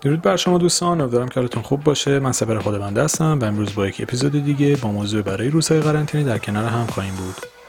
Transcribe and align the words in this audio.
درود 0.00 0.22
بر 0.22 0.36
شما 0.36 0.58
دوستان 0.58 1.00
امیدوارم 1.00 1.28
که 1.28 1.40
حالتون 1.40 1.62
خوب 1.62 1.84
باشه. 1.84 2.18
من 2.18 2.32
سپر 2.32 2.58
خود 2.58 2.78
بنده 2.78 3.02
هستم 3.02 3.38
و 3.42 3.44
امروز 3.44 3.74
با 3.74 3.86
یک 3.86 4.00
اپیزود 4.00 4.44
دیگه 4.44 4.76
با 4.76 4.92
موضوع 4.92 5.22
برای 5.22 5.50
روزهای 5.50 5.80
قرنطینه 5.80 6.24
در 6.24 6.38
کنار 6.38 6.64
هم 6.64 6.86
خواهیم 6.86 7.14
بود. 7.14 7.59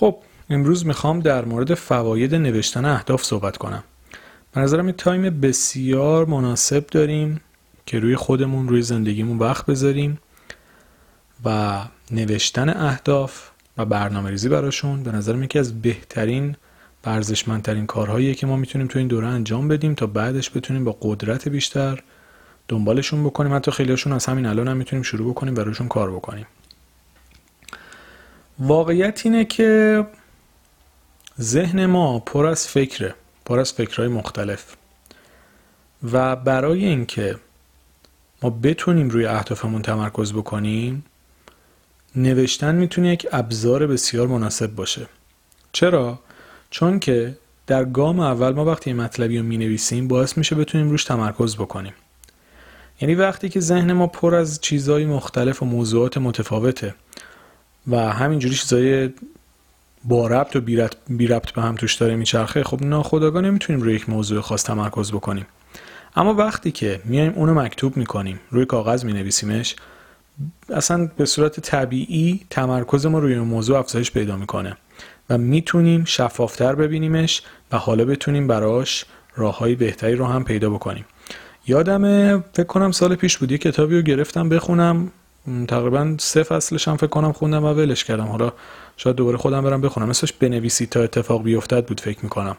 خب 0.00 0.16
امروز 0.50 0.86
می‌خوام 0.86 1.20
در 1.20 1.44
مورد 1.44 1.74
فواید 1.74 2.34
نوشتن 2.34 2.84
اهداف 2.84 3.24
صحبت 3.24 3.56
کنم. 3.56 3.84
به 4.54 4.60
نظرم 4.60 4.86
این 4.86 4.94
تایم 4.94 5.40
بسیار 5.40 6.26
مناسب 6.26 6.86
داریم 6.86 7.40
که 7.86 7.98
روی 7.98 8.16
خودمون 8.16 8.68
روی 8.68 8.82
زندگیمون 8.82 9.38
وقت 9.38 9.66
بذاریم 9.66 10.18
و 11.44 11.78
نوشتن 12.10 12.68
اهداف 12.68 13.48
و 13.78 13.84
برنامه 13.84 14.30
ریزی 14.30 14.48
براشون 14.48 15.02
به 15.02 15.12
نظرم 15.12 15.42
یکی 15.42 15.58
از 15.58 15.82
بهترین 15.82 16.56
برزشمندترین 17.02 17.86
کارهاییه 17.86 18.34
که 18.34 18.46
ما 18.46 18.56
می‌تونیم 18.56 18.86
تو 18.86 18.98
این 18.98 19.08
دوره 19.08 19.26
انجام 19.26 19.68
بدیم 19.68 19.94
تا 19.94 20.06
بعدش 20.06 20.56
بتونیم 20.56 20.84
با 20.84 20.96
قدرت 21.00 21.48
بیشتر 21.48 22.02
دنبالشون 22.68 23.24
بکنیم. 23.24 23.54
حتی 23.54 23.70
خیلیشون 23.70 24.12
از 24.12 24.26
همین 24.26 24.46
الان 24.46 24.68
هم 24.68 24.76
می‌تونیم 24.76 25.02
شروع 25.02 25.30
بکنیم 25.30 25.54
براشون 25.54 25.88
کار 25.88 26.10
بکنیم. 26.10 26.46
واقعیت 28.60 29.20
اینه 29.24 29.44
که 29.44 30.06
ذهن 31.40 31.86
ما 31.86 32.18
پر 32.18 32.46
از 32.46 32.68
فکره 32.68 33.14
پر 33.44 33.58
از 33.58 33.72
فکرهای 33.72 34.08
مختلف. 34.08 34.76
و 36.12 36.36
برای 36.36 36.84
اینکه 36.84 37.36
ما 38.42 38.50
بتونیم 38.50 39.08
روی 39.08 39.26
اهدافمون 39.26 39.82
تمرکز 39.82 40.32
بکنیم 40.32 41.04
نوشتن 42.16 42.74
می‌تونه 42.74 43.12
یک 43.12 43.26
ابزار 43.32 43.86
بسیار 43.86 44.26
مناسب 44.26 44.74
باشه. 44.74 45.06
چرا؟ 45.72 46.18
چون 46.70 46.98
که 46.98 47.36
در 47.66 47.84
گام 47.84 48.20
اول 48.20 48.52
ما 48.52 48.64
وقتی 48.64 48.92
مطلبی 48.92 49.38
رو 49.38 49.44
می 49.44 49.58
نویسیم 49.58 50.08
باعث 50.08 50.38
میشه 50.38 50.56
بتونیم 50.56 50.90
روش 50.90 51.04
تمرکز 51.04 51.56
بکنیم. 51.56 51.92
یعنی 53.00 53.14
وقتی 53.14 53.48
که 53.48 53.60
ذهن 53.60 53.92
ما 53.92 54.06
پر 54.06 54.34
از 54.34 54.60
چیزهای 54.60 55.04
مختلف 55.04 55.62
و 55.62 55.66
موضوعات 55.66 56.18
متفاوته 56.18 56.94
و 57.88 57.96
همینجوری 57.96 58.54
چیزای 58.54 59.10
با 60.04 60.26
ربط 60.26 60.56
و 60.56 60.60
بی 61.08 61.26
ربط 61.26 61.50
به 61.50 61.62
هم 61.62 61.74
توش 61.74 61.94
داره 61.94 62.16
میچرخه 62.16 62.64
خب 62.64 62.82
ناخداگاه 62.82 63.42
نمی‌تونیم 63.42 63.82
روی 63.82 63.94
یک 63.94 64.08
موضوع 64.08 64.40
خاص 64.40 64.64
تمرکز 64.64 65.12
بکنیم. 65.12 65.46
اما 66.16 66.34
وقتی 66.34 66.70
که 66.70 67.00
میایم 67.04 67.32
اونو 67.36 67.54
مکتوب 67.54 67.96
می‌کنیم 67.96 68.40
روی 68.50 68.64
کاغذ 68.64 69.04
مینویسیمش 69.04 69.76
اصلا 70.74 71.10
به 71.16 71.24
صورت 71.24 71.60
طبیعی 71.60 72.40
تمرکز 72.50 73.06
ما 73.06 73.18
روی 73.18 73.34
اون 73.34 73.48
موضوع 73.48 73.78
افزایش 73.78 74.10
پیدا 74.10 74.36
می‌کنه 74.36 74.76
و 75.30 75.38
می‌تونیم 75.38 76.04
شفافتر 76.04 76.74
ببینیمش 76.74 77.42
و 77.72 77.78
حالا 77.78 78.04
بتونیم 78.04 78.46
براش 78.46 79.04
راههای 79.36 79.74
بهتری 79.74 80.14
رو 80.14 80.26
هم 80.26 80.44
پیدا 80.44 80.70
بکنیم. 80.70 81.04
یادمه 81.66 82.44
فکر 82.52 82.66
کنم 82.66 82.92
سال 82.92 83.14
پیش 83.14 83.38
بود 83.38 83.52
یه 83.52 83.58
کتابی 83.58 83.96
رو 83.96 84.02
گرفتم 84.02 84.48
بخونم. 84.48 85.10
تقریبا 85.68 86.16
سه 86.18 86.42
فصلش 86.42 86.88
هم 86.88 86.96
فکر 86.96 87.06
کنم 87.06 87.32
خوندم 87.32 87.64
و 87.64 87.74
ولش 87.74 88.04
کردم. 88.04 88.26
حالا 88.26 88.52
شاید 88.96 89.16
دوباره 89.16 89.36
خودم 89.36 89.62
برم 89.62 89.80
بخونم. 89.80 90.08
مثلش 90.08 90.32
بنویسی 90.32 90.86
تا 90.86 91.02
اتفاق 91.02 91.42
بیفتد 91.42 91.86
بود 91.86 92.00
فکر 92.00 92.18
می‌کنم. 92.22 92.56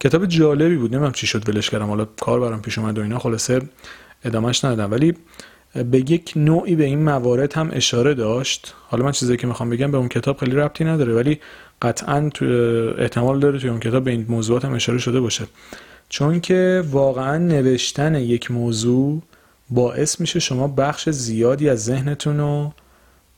کتاب 0.00 0.26
جالبی 0.26 0.76
بود. 0.76 0.90
نمی‌دونم 0.90 1.12
چی 1.12 1.26
شد 1.26 1.48
ولش 1.48 1.70
کردم. 1.70 1.86
حالا 1.86 2.04
کار 2.04 2.40
برام 2.40 2.62
پیش 2.62 2.78
اومد 2.78 2.98
و 2.98 3.02
اینا. 3.02 3.18
خلاصه 3.18 3.62
ادامهش 4.24 4.64
ندادم. 4.64 4.90
ولی 4.90 5.14
به 5.74 5.98
یک 5.98 6.32
نوعی 6.36 6.76
به 6.76 6.84
این 6.84 7.04
موارد 7.04 7.52
هم 7.52 7.70
اشاره 7.72 8.14
داشت. 8.14 8.74
حالا 8.88 9.04
من 9.04 9.12
چیزی 9.12 9.36
که 9.36 9.46
می‌خوام 9.46 9.70
بگم 9.70 9.90
به 9.90 9.98
اون 9.98 10.08
کتاب 10.08 10.38
خیلی 10.38 10.56
ربطی 10.56 10.84
نداره. 10.84 11.14
ولی 11.14 11.40
قطعا 11.82 12.30
احتمال 12.98 13.40
داره 13.40 13.58
توی 13.58 13.70
اون 13.70 13.80
کتاب 13.80 14.04
به 14.04 14.10
این 14.10 14.26
موضوعات 14.28 14.64
هم 14.64 14.72
اشاره 14.72 14.98
شده 14.98 15.20
باشه. 15.20 15.44
چون 16.08 16.40
که 16.40 16.84
واقعا 16.90 17.38
نوشتن 17.38 18.14
یک 18.14 18.50
موضوع 18.50 19.22
باعث 19.70 20.20
میشه 20.20 20.40
شما 20.40 20.68
بخش 20.68 21.08
زیادی 21.08 21.68
از 21.68 21.84
ذهنتون 21.84 22.38
رو 22.38 22.72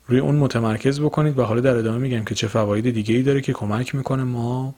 روی 0.06 0.18
اون 0.18 0.36
متمرکز 0.36 1.00
بکنید 1.00 1.38
و 1.38 1.42
حالا 1.44 1.60
در 1.60 1.76
ادامه 1.76 1.98
میگم 1.98 2.24
که 2.24 2.34
چه 2.34 2.48
فواید 2.48 2.90
دیگه 2.90 3.14
ای 3.14 3.22
داره 3.22 3.40
که 3.40 3.52
کمک 3.52 3.94
می‌کنه 3.94 4.24
ما 4.24 4.74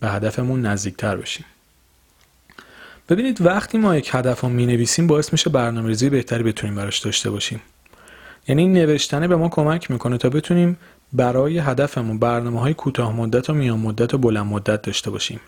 به 0.00 0.08
هدفمون 0.08 0.66
نزدیکتر 0.66 1.16
بشیم. 1.16 1.44
ببینید 3.08 3.42
وقتی 3.42 3.78
ما 3.78 3.96
یک 3.96 4.10
هدف 4.12 4.40
رو 4.40 4.48
می 4.48 4.66
نویسیم 4.66 5.06
باعث 5.06 5.32
میشه 5.32 5.50
برنامه 5.50 5.88
ریزی 5.88 6.10
بهتری 6.10 6.42
بتونیم 6.42 6.76
براش 6.76 6.98
داشته 6.98 7.30
باشیم. 7.30 7.60
یعنی 8.48 8.66
نوشتنه 8.66 9.28
به 9.28 9.36
ما 9.36 9.48
کمک 9.48 9.90
می‌کنه 9.90 10.18
تا 10.18 10.28
بتونیم 10.28 10.78
برای 11.12 11.58
هدفمون 11.58 12.18
برنامه 12.18 12.60
های 12.60 12.74
کوتاه 12.74 13.16
مدت 13.16 13.50
و 13.50 13.54
میان 13.54 13.78
مدت 13.78 14.14
و 14.14 14.18
بلند 14.18 14.46
مدت 14.46 14.82
داشته 14.82 15.10
باشیم. 15.10 15.40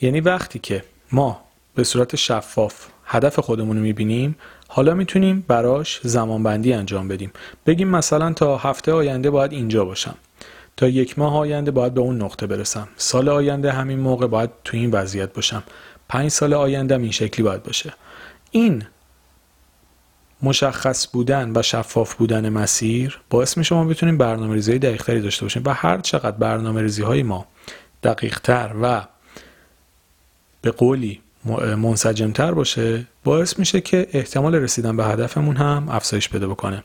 یعنی 0.00 0.20
وقتی 0.20 0.58
که 0.58 0.84
ما 1.12 1.40
به 1.74 1.84
صورت 1.84 2.16
شفاف 2.16 2.86
هدف 3.04 3.38
خودمون 3.38 3.76
رو 3.76 3.82
می‌بینیم 3.82 4.36
حالا 4.68 4.94
می‌تونیم 4.94 5.44
براش 5.48 6.00
زمانبندی 6.02 6.72
انجام 6.72 7.08
بدیم. 7.08 7.32
بگیم 7.66 7.88
مثلا 7.88 8.32
تا 8.32 8.56
هفته 8.56 8.92
آینده 8.92 9.30
باید 9.30 9.52
اینجا 9.52 9.84
باشم. 9.84 10.14
تا 10.76 10.88
یک 10.88 11.18
ماه 11.18 11.36
آینده 11.36 11.70
باید 11.70 11.94
به 11.94 12.00
اون 12.00 12.22
نقطه 12.22 12.46
برسم. 12.46 12.88
سال 12.96 13.28
آینده 13.28 13.72
همین 13.72 13.98
موقع 13.98 14.26
باید 14.26 14.50
تو 14.64 14.76
این 14.76 14.90
وضعیت 14.90 15.32
باشم. 15.32 15.62
پنج 16.08 16.28
سال 16.28 16.54
آینده 16.54 16.96
این 16.96 17.10
شکلی 17.10 17.42
باید 17.42 17.62
باشه. 17.62 17.94
این 18.50 18.84
مشخص 20.42 21.08
بودن 21.12 21.52
و 21.54 21.62
شفاف 21.62 22.14
بودن 22.14 22.48
مسیر 22.48 23.20
باعث 23.30 23.58
میشه 23.58 23.74
ما 23.74 23.84
بتونیم 23.84 24.18
برنامه 24.18 24.54
ریزی 24.54 24.78
دقیقتری 24.78 25.20
داشته 25.20 25.44
باشیم 25.44 25.62
و 25.66 25.70
هر 25.70 25.98
چقدر 25.98 26.36
برنامه 26.36 26.82
ریزی 26.82 27.02
های 27.02 27.22
ما 27.22 27.46
دقیقتر 28.02 28.74
و 28.82 29.02
به 30.62 30.70
قولی 30.70 31.20
منسجمتر 31.76 32.52
باشه 32.52 33.06
باعث 33.24 33.58
میشه 33.58 33.80
که 33.80 34.08
احتمال 34.12 34.54
رسیدن 34.54 34.96
به 34.96 35.04
هدفمون 35.04 35.56
هم 35.56 35.88
افزایش 35.90 36.28
پیدا 36.28 36.48
بکنه. 36.48 36.82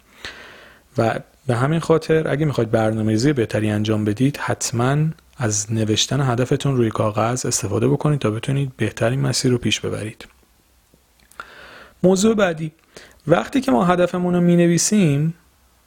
و 0.97 1.19
به 1.47 1.56
همین 1.56 1.79
خاطر 1.79 2.28
اگه 2.28 2.45
می‌خواید 2.45 2.72
برنامه 2.72 3.12
ریزی 3.12 3.34
بهتری 3.34 3.69
انجام 3.69 4.06
بدید 4.06 4.38
حتما 4.38 4.97
از 5.38 5.73
نوشتن 5.73 6.31
هدفتون 6.31 6.78
روی 6.78 6.90
کاغذ 6.90 7.46
استفاده 7.46 7.88
بکنید 7.88 8.19
تا 8.19 8.31
بتونید 8.31 8.72
بهترین 8.78 9.22
مسیر 9.22 9.51
رو 9.51 9.57
پیش 9.57 9.79
ببرید. 9.79 10.28
موضوع 12.03 12.35
بعدی. 12.35 12.72
وقتی 13.28 13.62
که 13.62 13.72
ما 13.72 13.85
هدفمون 13.85 14.34
رو 14.34 14.41
می 14.41 14.56
نویسیم 14.56 15.34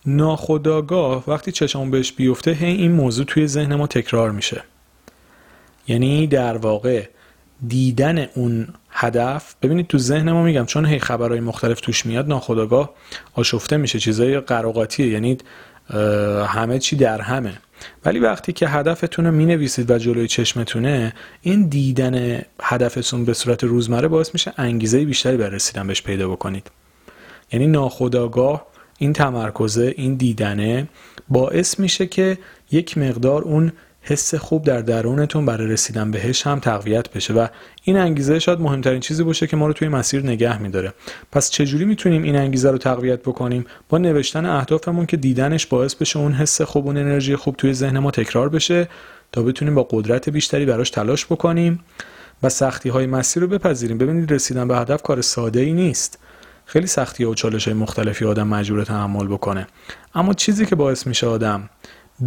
ناخداگاه 0.07 1.25
وقتی 1.27 1.53
چشمون 1.53 1.91
بهش 1.91 2.13
بیفته 2.13 2.51
هی 2.51 2.73
این 2.73 2.93
موضوع 2.93 3.25
توی 3.25 3.47
ذهن 3.47 3.75
ما 3.75 3.87
تکرار 3.87 4.31
میشه. 4.31 4.63
یعنی 5.89 6.27
در 6.27 6.57
واقع 6.57 7.05
دیدن 7.69 8.27
اون 8.35 8.69
هدف 8.91 9.55
ببینید 9.63 9.87
تو 9.87 9.99
ذهن 9.99 10.33
ما 10.33 10.43
میگم 10.43 10.65
چون 10.65 10.87
هی 10.87 10.99
خبرهای 10.99 11.41
مختلف 11.41 11.81
توش 11.81 12.07
میاد 12.07 12.29
ناخداگاه 12.29 12.91
آشفته 13.35 13.77
میشه 13.77 13.99
چیزای 13.99 14.41
قراقاتیه. 14.41 15.07
یعنی 15.07 15.39
همه 16.47 16.79
چی 16.79 16.97
در 16.97 17.21
همه. 17.21 17.53
ولی 18.05 18.19
وقتی 18.19 18.53
که 18.53 18.69
هدفتون 18.69 19.27
رو 19.27 19.33
می‌نویسید 19.33 19.91
و 19.91 19.99
جلوی 19.99 20.29
چشمتونه 20.29 21.13
این 21.43 21.69
دیدن 21.69 22.43
هدفتون 22.63 23.25
به 23.25 23.35
صورت 23.35 23.65
روزمره 23.65 24.09
باعث 24.09 24.31
میشه 24.33 24.53
انگیزه 24.57 25.05
بیشتری 25.05 25.37
برای 25.37 25.51
رسیدن 25.51 25.87
بهش 25.87 26.03
پیدا 26.03 26.29
بکنید. 26.29 26.71
یعنی 27.53 27.67
ناخداگاه 27.67 28.67
این 28.99 29.13
تمرکزه 29.13 29.95
این 29.97 30.15
دیدنه 30.15 30.89
باعث 31.29 31.81
میشه 31.81 32.07
که 32.07 32.39
یک 32.71 32.99
مقدار 32.99 33.43
اون 33.43 33.73
حس 34.03 34.35
خوب 34.35 34.65
در 34.65 34.81
درونتون 34.81 35.47
برای 35.47 35.67
رسیدن 35.67 36.11
بهش 36.11 36.47
هم 36.47 36.61
تقویت 36.61 37.11
بشه 37.11 37.35
و 37.35 37.47
این 37.85 37.97
انگیزه 37.97 38.39
شاید 38.39 38.61
مهمترین 38.61 39.01
چیزی 39.01 39.25
باشه 39.25 39.47
که 39.47 39.57
ما 39.57 39.67
رو 39.67 39.73
توی 39.73 39.89
مسیر 39.89 40.23
نگه 40.23 40.63
میداره. 40.63 40.93
پس 41.33 41.51
چجوری 41.51 41.85
می‌تونیم 41.85 42.23
این 42.23 42.37
انگیزه 42.37 42.71
رو 42.71 42.79
تقویت 42.79 43.21
بکنیم؟ 43.21 43.65
با 43.89 43.99
نوشتن 43.99 44.47
اهدافمون 44.47 45.07
که 45.07 45.17
دیدنش 45.17 45.67
باعث 45.67 45.95
بشه 45.95 46.19
اون 46.19 46.33
حس 46.33 46.63
خوب 46.63 46.87
اون 46.87 46.97
انرژی 46.97 47.37
خوب 47.37 47.57
توی 47.57 47.75
ذهن 47.75 47.99
ما 47.99 48.11
تکرار 48.11 48.49
بشه 48.49 48.89
تا 49.33 49.43
بتونیم 49.43 49.75
با 49.75 49.87
قدرت 49.91 50.29
بیشتری 50.29 50.65
براش 50.65 50.91
تلاش 50.91 51.27
بکنیم 51.27 51.81
و 52.43 52.49
سختی 52.49 52.89
های 52.89 53.07
مسیر 53.07 53.43
رو 53.43 53.49
بپذیریم. 53.49 53.99
ببینید 53.99 54.33
رسیدن 54.33 54.69
به 54.69 54.77
هدف 54.77 55.03
کار 55.03 55.21
ساده 55.21 55.61
ای 55.61 55.73
نیست. 55.73 56.19
خیلی 56.65 56.87
سختی 56.87 57.25
و 57.25 57.35
چالش 57.35 57.65
های 57.65 57.75
مختلفی 57.75 58.25
آدم 58.25 58.49
مجبور 58.49 58.85
تحمل 58.85 59.27
بکنه. 59.27 59.67
اما 60.15 60.35
چیزی 60.35 60.67
که 60.67 60.77
باعث 60.77 61.07
میشه 61.07 61.27
آدم 61.27 61.71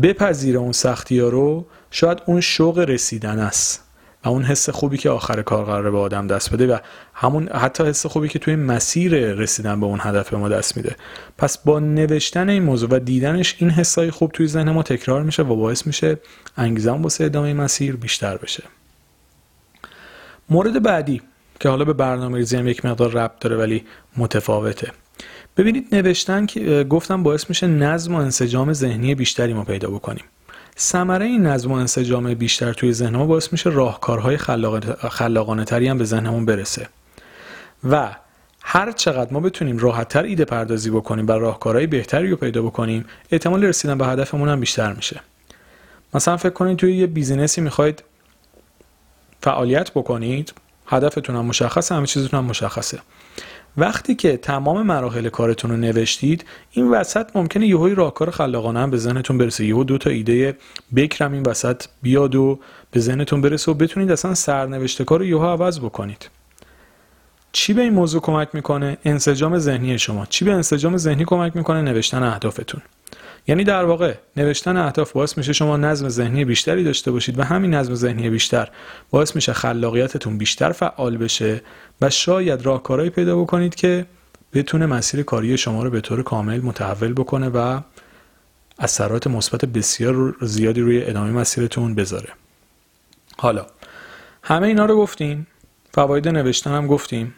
بپذیره 0.02 0.60
اون 0.60 0.72
سختی 0.72 1.20
ها 1.20 1.30
رو 1.30 1.66
شاید 1.92 2.22
اون 2.26 2.42
شوق 2.42 2.80
رسیدن 2.80 3.40
است 3.40 3.84
و 4.26 4.30
اون 4.30 4.44
حس 4.44 4.70
خوبی 4.70 4.98
که 4.98 5.10
آخر 5.10 5.42
کار 5.42 5.66
قراره 5.66 5.92
به 5.92 5.98
آدم 5.98 6.28
دست 6.28 6.54
بده 6.54 6.68
و 6.68 6.78
همون 7.14 7.48
حتی 7.50 7.84
حس 7.84 8.06
خوبی 8.06 8.28
که 8.28 8.40
توی 8.40 8.56
مسیر 8.56 9.34
رسیدن 9.34 9.80
به 9.80 9.86
اون 9.86 10.00
هدف 10.02 10.30
به 10.30 10.38
ما 10.38 10.50
دست 10.50 10.78
میده. 10.78 10.96
پس 11.38 11.58
با 11.58 11.80
نوشتن 11.80 12.50
این 12.50 12.64
موضوع 12.64 12.90
و 12.92 13.00
دیدنش 13.00 13.56
این 13.60 13.70
حسای 13.70 14.12
خوب 14.12 14.32
توی 14.32 14.48
ذهن 14.48 14.72
ما 14.72 14.84
تکرار 14.84 15.24
میشه 15.24 15.44
و 15.44 15.56
باعث 15.56 15.88
میشه 15.88 16.20
انگیزم 16.58 17.02
واسه 17.02 17.24
ادامه 17.26 17.54
مسیر 17.54 17.96
بیشتر 17.96 18.38
بشه. 18.38 18.64
مورد 20.50 20.84
بعدی 20.84 21.22
که 21.60 21.70
حالا 21.70 21.86
به 21.86 21.94
برنامه 21.94 22.38
ریزی 22.38 22.58
هم 22.58 22.68
یک 22.68 22.86
مقدار 22.86 23.12
ربط 23.12 23.40
داره 23.40 23.58
ولی 23.58 23.84
متفاوته. 24.18 24.92
ببینید 25.58 25.96
نوشتن 25.96 26.46
که 26.46 26.86
گفتم 26.90 27.24
باعث 27.24 27.46
میشه 27.50 27.68
نظم 27.68 28.16
و 28.16 28.18
انسجام 28.18 28.74
ذهنی 28.74 29.16
بیشتری 29.16 29.54
ما 29.54 29.64
پیدا 29.64 29.90
بکنیم. 29.90 30.24
ثمره 30.80 31.26
این 31.26 31.48
نظم 31.48 31.72
و 31.72 31.76
انسجام 31.76 32.34
بیشتر 32.34 32.74
توی 32.74 32.94
ذهن 32.94 33.16
ما 33.16 33.26
باعث 33.26 33.52
میشه 33.52 33.70
راهکارهای 33.70 34.38
خلاقانه 35.10 35.66
تری 35.66 35.88
هم 35.88 35.98
به 35.98 36.04
ذهنمون 36.04 36.46
برسه. 36.46 36.90
و 37.90 38.16
هر 38.62 38.92
چقدر 38.92 39.34
ما 39.34 39.40
بتونیم 39.40 39.78
راحتتر 39.78 40.24
ایده 40.24 40.46
پردازی 40.46 40.90
بکنیم 40.90 41.28
و 41.28 41.32
راهکارهای 41.32 41.88
بهتری 41.88 42.30
رو 42.30 42.36
پیدا 42.36 42.62
بکنیم 42.62 43.06
احتمال 43.32 43.64
رسیدن 43.64 43.98
به 43.98 44.08
هدفمون 44.08 44.50
هم 44.50 44.60
بیشتر 44.60 44.94
میشه. 44.94 45.22
مثلا 46.14 46.38
فکر 46.38 46.50
کنید 46.50 46.78
توی 46.78 46.96
یه 46.96 47.08
بیزینسی 47.08 47.62
می‌خواید 47.62 48.04
فعالیت 49.42 49.92
بکنید 49.92 50.54
هدفتون 50.88 51.36
هم 51.36 51.46
مشخصه 51.46 51.96
همه 51.96 52.06
چیزتون 52.06 52.40
هم 52.40 52.46
مشخصه. 52.46 53.00
وقتی 53.78 54.16
که 54.16 54.38
تمام 54.38 54.82
مراحل 54.82 55.30
کارتون 55.30 55.72
رو 55.72 55.78
نوشتید 55.78 56.46
این 56.72 56.92
وسط 56.92 57.36
ممکنه 57.36 57.68
یهوی 57.68 57.96
راهکار 57.96 58.32
خلاقانه 58.32 58.80
هم 58.80 58.90
به 58.90 58.98
ذهنتون 58.98 59.38
برسه. 59.38 59.66
یهو 59.66 59.84
دو 59.84 59.98
تا 59.98 60.10
ایده 60.10 60.58
بکرم 60.96 61.34
این 61.34 61.44
وسط 61.44 61.84
بیاد 62.02 62.36
و 62.36 62.60
به 62.92 63.00
ذهنتون 63.00 63.42
برسه 63.42 63.72
و 63.72 63.74
بتونید 63.74 64.12
اصلا 64.12 64.34
سرنوشته 64.34 65.04
کار 65.04 65.20
رو 65.20 65.26
یهو 65.26 65.46
عوض 65.46 65.80
بکنید. 65.80 66.30
چی 67.52 67.74
به 67.74 67.82
این 67.82 67.94
موضوع 67.94 68.22
کمک 68.22 68.48
می‌کنه؟ 68.54 68.98
انسجام 69.06 69.58
ذهنی 69.58 70.00
شما. 70.00 70.26
چی 70.26 70.46
به 70.46 70.52
انسجام 70.52 70.98
ذهنی 70.98 71.26
کمک 71.26 71.56
می‌کنه؟ 71.56 71.82
نوشتن 71.82 72.24
اهدافتون. 72.24 72.82
یعنی 73.48 73.64
در 73.64 73.86
واقع 73.86 74.14
نوشتن 74.38 74.78
اهداف 74.78 75.12
باعث 75.12 75.38
میشه 75.38 75.54
شما 75.54 75.78
نظم 75.78 76.10
ذهنی 76.10 76.46
بیشتری 76.46 76.84
داشته 76.84 77.12
باشید 77.12 77.40
و 77.40 77.44
همین 77.44 77.74
نظم 77.74 77.96
ذهنی 77.96 78.30
بیشتر 78.30 78.70
باعث 79.10 79.36
میشه 79.36 79.54
خلاقیتتون 79.54 80.38
بیشتر 80.38 80.72
فعال 80.72 81.18
بشه 81.18 81.62
و 82.02 82.10
شاید 82.10 82.66
راهکارهایی 82.66 83.10
پیدا 83.10 83.38
بکنید 83.38 83.76
که 83.76 84.06
بتونه 84.54 84.86
مسیر 84.86 85.24
کاری 85.24 85.58
شما 85.58 85.84
رو 85.84 85.90
به 85.90 86.02
طور 86.02 86.24
کامل 86.24 86.62
متحول 86.62 87.14
بکنه 87.14 87.50
و 87.50 87.82
اثرات 88.80 89.28
مثبت 89.28 89.66
بسیار 89.66 90.36
زیادی 90.42 90.82
روی 90.82 91.06
ادامه 91.06 91.32
مسیرتون 91.32 91.96
بذاره. 91.96 92.30
حالا 93.38 93.66
همه 94.44 94.68
اینا 94.68 94.86
رو 94.86 94.98
گفتیم 94.98 95.48
فواید 95.92 96.28
نوشتن 96.28 96.72
هم 96.72 96.88
گفتیم 96.88 97.34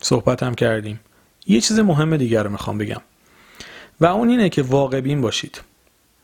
صحبت 0.00 0.42
هم 0.42 0.54
کردیم. 0.54 1.00
یه 1.46 1.60
چیز 1.60 1.78
مهم 1.78 2.16
دیگر 2.16 2.42
رو 2.42 2.50
می‌خوام 2.50 2.78
بگم. 2.78 3.00
و 4.00 4.06
اون 4.06 4.28
اینه 4.28 4.48
که 4.48 4.62
واقع 4.62 5.00
بین 5.00 5.20
باشید. 5.20 5.60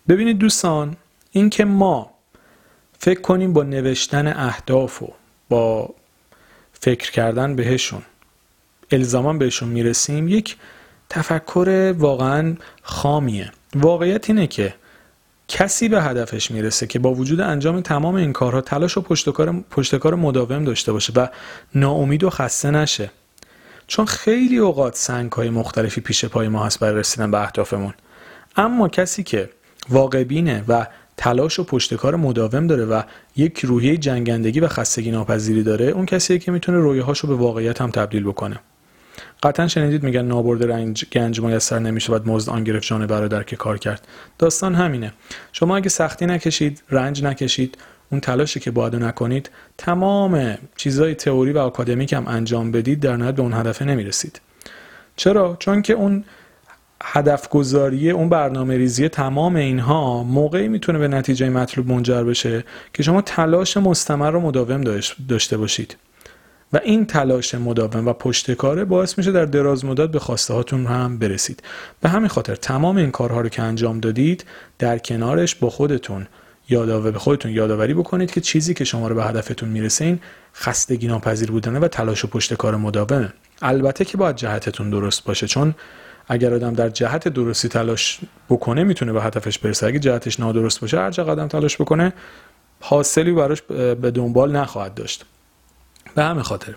ببینید 0.08 0.38
دوستان 0.38 0.96
این 1.30 1.50
که 1.50 1.64
ما 1.64 2.10
فکر 2.98 3.20
کنیم 3.20 3.52
با 3.52 3.62
نوشتن 3.62 4.26
اهداف 4.26 5.02
و 5.02 5.12
با 5.48 5.94
فکر 6.72 7.10
کردن 7.10 7.56
بهشون 7.56 8.02
الزاما 8.90 9.32
بهشون 9.32 9.68
می‌رسیم 9.68 10.28
یک 10.28 10.56
تفکر 11.08 11.94
واقعا 11.98 12.54
خامیه. 12.82 13.52
واقعیت 13.74 14.30
اینه 14.30 14.46
که 14.46 14.74
کسی 15.48 15.88
به 15.88 16.02
هدفش 16.02 16.50
می‌رسه 16.50 16.86
که 16.86 16.98
با 16.98 17.14
وجود 17.14 17.40
انجام 17.40 17.80
تمام 17.80 18.14
این 18.14 18.32
کارها 18.32 18.60
تلاش 18.60 18.96
و 18.96 19.00
پشتکار, 19.00 19.64
پشتکار 19.70 20.14
مداوم 20.14 20.64
داشته 20.64 20.92
باشه 20.92 21.12
و 21.16 21.26
ناامید 21.74 22.24
و 22.24 22.30
خسته 22.30 22.70
نشه. 22.70 23.10
چون 23.86 24.06
خیلی 24.06 24.58
اوقات 24.58 24.96
سنگ 24.96 25.32
های 25.32 25.50
مختلفی 25.50 26.00
پیش 26.00 26.24
پای 26.24 26.48
ما 26.48 26.66
هست 26.66 26.80
برای 26.80 27.00
رسیدن 27.00 27.30
به 27.30 27.42
اهدافمون. 27.42 27.94
اما 28.56 28.88
کسی 28.88 29.22
که 29.22 29.50
واقع 29.88 30.24
بینه 30.24 30.64
و 30.68 30.86
تلاش 31.16 31.58
و 31.58 31.64
پشتکار 31.64 32.16
مداوم 32.16 32.66
داره 32.66 32.84
و 32.84 33.02
یک 33.36 33.64
روحیه 33.64 33.96
جنگندگی 33.96 34.60
و 34.60 34.68
خستگی 34.68 35.10
ناپذیری 35.10 35.62
داره 35.62 35.86
اون 35.86 36.06
کسیه 36.06 36.38
که 36.38 36.52
می‌تونه 36.52 36.78
رویاهاشو 36.78 37.28
به 37.28 37.34
واقعیت 37.34 37.80
هم 37.80 37.90
تبدیل 37.90 38.24
بکنه. 38.24 38.60
قطعا 39.42 39.68
شنیدید 39.68 40.02
میگن 40.02 40.24
نابرد 40.24 40.64
رنج 40.64 41.04
گنج 41.12 41.40
میسر 41.40 41.78
نمیشه 41.78 42.10
باید 42.10 42.26
مزد 42.26 42.50
آن 42.50 42.64
گرفت 42.64 42.86
جان 42.86 43.06
برادر 43.06 43.42
که 43.42 43.56
کار 43.56 43.78
کرد. 43.78 44.06
داستان 44.38 44.74
همینه. 44.74 45.12
شما 45.52 45.76
اگه 45.76 45.88
سختی 45.88 46.26
نکشید 46.26 46.82
رنج 46.90 47.24
نکشید 47.24 47.78
اون 48.12 48.20
تلاشی 48.20 48.60
که 48.60 48.70
باید 48.70 48.96
نکنید 48.96 49.50
تمام 49.78 50.58
چیزهای 50.76 51.14
تئوری 51.14 51.52
و 51.52 51.58
آکادمیک 51.58 52.12
هم 52.12 52.24
انجام 52.26 52.70
بدید 52.72 53.00
در 53.00 53.16
نهایت 53.16 53.34
به 53.34 53.42
اون 53.42 53.52
هدفه 53.52 53.84
نمی‌رسید. 53.84 54.40
چرا؟ 55.16 55.56
چون 55.58 55.82
که 55.82 55.92
اون 55.92 56.24
هدف 57.02 57.48
گذاری 57.48 58.10
اون 58.10 58.28
برنامه 58.28 58.76
ریزی 58.76 59.08
تمام 59.08 59.56
اینها 59.56 60.22
موقعی 60.22 60.68
می‌تونه 60.68 60.98
به 60.98 61.08
نتیجه 61.08 61.48
مطلوب 61.48 61.88
منجر 61.88 62.24
بشه 62.24 62.64
که 62.94 63.02
شما 63.02 63.22
تلاش 63.22 63.76
مستمر 63.76 64.30
رو 64.30 64.40
مداوم 64.40 65.04
داشته 65.28 65.56
باشید. 65.56 65.96
و 66.72 66.80
این 66.84 67.06
تلاش 67.06 67.54
مداوم 67.54 68.08
و 68.08 68.12
پشتکاره 68.12 68.84
باعث 68.84 69.18
میشه 69.18 69.32
در 69.32 69.44
دراز 69.44 69.84
مدت 69.84 70.10
به 70.10 70.18
خواسته 70.18 70.54
هاتون 70.54 70.86
هم 70.86 71.18
برسید. 71.18 71.62
به 72.00 72.08
همین 72.08 72.28
خاطر 72.28 72.54
تمام 72.54 72.96
این 72.96 73.10
کارها 73.10 73.40
رو 73.40 73.48
که 73.48 73.62
انجام 73.62 74.00
دادید 74.00 74.44
در 74.78 74.98
کنارش 74.98 75.54
با 75.54 75.70
خودتون 75.70 76.26
یادآور 76.68 77.10
به 77.10 77.18
خودتون 77.18 77.52
یادآوری 77.52 77.94
بکنید 77.94 78.30
که 78.30 78.40
چیزی 78.40 78.74
که 78.74 78.84
شما 78.84 79.08
رو 79.08 79.14
به 79.14 79.24
هدفتون 79.24 79.68
می‌رسه 79.68 80.04
این 80.04 80.20
خستگی 80.54 81.06
ناپذیر 81.06 81.50
بودنه 81.50 81.78
و 81.78 81.88
تلاش 81.88 82.24
و 82.24 82.28
پشت 82.28 82.54
کار 82.54 82.76
مداومه. 82.76 83.32
البته 83.62 84.04
که 84.04 84.16
باید 84.16 84.36
جهتتون 84.36 84.90
درست 84.90 85.24
باشه 85.24 85.46
چون 85.46 85.74
اگر 86.28 86.54
آدم 86.54 86.72
در 86.72 86.88
جهت 86.88 87.28
درستی 87.28 87.68
تلاش 87.68 88.20
بکنه 88.48 88.84
می‌تونه 88.84 89.12
به 89.12 89.22
هدفش 89.22 89.58
برسه. 89.58 89.86
اگه 89.86 89.98
جهتش 89.98 90.40
نادرست 90.40 90.80
باشه 90.80 90.98
هر 90.98 91.10
چقدر 91.10 91.30
آدم 91.30 91.48
تلاش 91.48 91.80
بکنه 91.80 92.12
حاصلی 92.80 93.32
براش 93.32 93.62
به 93.62 94.10
دنبال 94.10 94.56
نخواهد 94.56 94.94
داشت. 94.94 95.24
به 96.14 96.22
همین 96.22 96.42
خاطر 96.42 96.74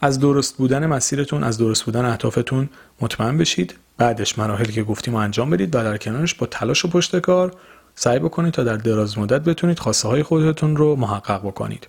از 0.00 0.18
درست 0.18 0.56
بودن 0.56 0.86
مسیرتون 0.86 1.44
از 1.44 1.58
درست 1.58 1.84
بودن 1.84 2.04
اهدافتون 2.04 2.68
مطمئن 3.00 3.38
بشید. 3.38 3.74
بعدش 3.98 4.38
مراحلی 4.38 4.72
که 4.72 4.82
گفتیم 4.82 5.14
انجام 5.14 5.50
بدید 5.50 5.74
و 5.74 5.82
در 5.82 5.96
کنارش 5.96 6.34
با 6.34 6.46
تلاش 6.46 6.84
و 6.84 6.88
پشت 6.88 7.18
کار 7.18 7.54
سعی 8.00 8.18
بکنید 8.18 8.54
تا 8.54 8.64
در 8.64 8.76
دراز 8.76 9.18
مدت 9.18 9.40
بتونید 9.40 9.78
خواسته 9.78 10.08
های 10.08 10.22
خودتون 10.22 10.76
رو 10.76 10.96
محقق 10.96 11.40
بکنید. 11.40 11.88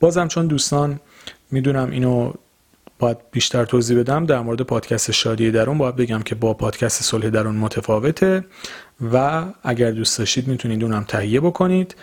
بازم 0.00 0.28
چون 0.28 0.46
دوستان 0.46 1.00
می‌دونم 1.50 1.90
اینو 1.90 2.32
باید 2.98 3.16
بیشتر 3.32 3.64
توضیح 3.64 3.98
بدم 3.98 4.26
در 4.26 4.40
مورد 4.40 4.62
پادکست 4.62 5.10
شادی 5.10 5.50
درون 5.50 5.78
باید 5.78 5.96
بگم 5.96 6.22
که 6.22 6.34
با 6.34 6.54
پادکست 6.54 7.02
صلح 7.02 7.30
درون 7.30 7.54
متفاوته 7.54 8.44
و 9.12 9.44
اگر 9.62 9.90
دوست 9.90 10.18
داشتید 10.18 10.48
می‌تونید 10.48 10.84
اونم 10.84 11.04
تهیه 11.08 11.40
بکنید. 11.40 11.96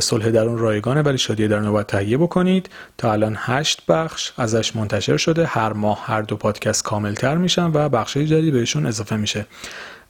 صلح 0.00 0.30
درون 0.30 0.58
رایگانه 0.58 1.02
ولی 1.02 1.18
شادی 1.18 1.48
درون 1.48 1.64
رو 1.64 1.72
باید 1.72 1.86
تهیه 1.86 2.18
بکنید. 2.18 2.68
تا 2.98 3.12
الان 3.12 3.36
هشت 3.38 3.86
بخش 3.88 4.32
ازش 4.36 4.76
منتشر 4.76 5.16
شده. 5.16 5.46
هر 5.46 5.72
ماه 5.72 6.04
هر 6.06 6.22
دو 6.22 6.36
پادکست 6.36 6.84
کاملتر 6.84 7.36
میشن 7.36 7.70
و 7.74 7.88
بخش 7.88 8.16
جدید 8.16 8.52
بهشون 8.52 8.86
اضافه 8.86 9.16
میشه. 9.16 9.46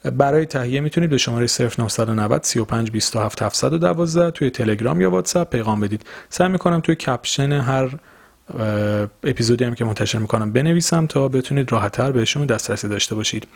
برای 0.04 0.46
تهیه 0.46 0.80
می‌تونید 0.80 1.10
به 1.10 1.18
شماره 1.18 1.46
0990 1.46 2.42
35 2.44 2.90
27 2.90 3.42
712 3.42 4.30
توی 4.30 4.50
تلگرام 4.50 5.00
یا 5.00 5.10
واتساپ 5.10 5.50
پیغام 5.50 5.80
بدید. 5.80 6.06
سعی 6.28 6.48
می‌کنم 6.48 6.80
توی 6.80 6.94
کپشن 6.94 7.52
هر 7.52 7.98
اپیزودی 9.24 9.64
هم 9.64 9.74
که 9.74 9.84
منتشر 9.84 10.18
می‌کنم 10.18 10.52
بنویسم 10.52 11.06
تا 11.06 11.28
بتونید 11.28 11.72
راحتتر 11.72 12.12
بهشون 12.12 12.46
دسترسی 12.46 12.88
داشته 12.88 13.14
باشید. 13.14 13.46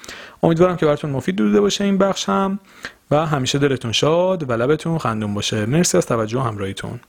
امیدوارم 0.43 0.77
که 0.77 0.87
براتون 0.87 1.11
مفید 1.11 1.37
بوده 1.37 1.61
باشه 1.61 1.85
این 1.85 1.99
بخش 1.99 2.29
هم 2.29 2.59
و 3.11 3.27
همیشه 3.27 3.59
دلتون 3.59 3.93
شاد 3.93 4.51
و 4.51 4.53
لبتون 4.53 4.99
خندون 4.99 5.35
باشه. 5.35 5.67
مرسی 5.67 5.97
از 5.99 6.07
توجه 6.07 6.41
همراهیتون. 6.41 7.01